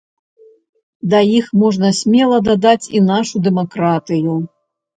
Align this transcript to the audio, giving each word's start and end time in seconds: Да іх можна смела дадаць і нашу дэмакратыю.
Да 1.11 1.19
іх 1.39 1.45
можна 1.65 1.93
смела 1.99 2.41
дадаць 2.49 2.91
і 2.99 3.05
нашу 3.13 3.45
дэмакратыю. 3.51 4.33